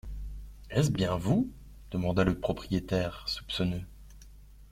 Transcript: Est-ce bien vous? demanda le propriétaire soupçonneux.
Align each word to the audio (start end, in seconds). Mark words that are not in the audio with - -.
Est-ce 0.71 0.89
bien 0.89 1.15
vous? 1.15 1.51
demanda 1.91 2.23
le 2.23 2.33
propriétaire 2.35 3.23
soupçonneux. 3.29 3.83